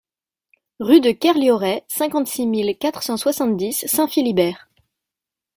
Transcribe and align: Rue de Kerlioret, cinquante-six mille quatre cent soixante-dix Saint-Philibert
Rue 0.79 0.99
de 0.99 1.11
Kerlioret, 1.11 1.83
cinquante-six 1.87 2.47
mille 2.47 2.75
quatre 2.79 3.03
cent 3.03 3.17
soixante-dix 3.17 3.85
Saint-Philibert 3.85 4.67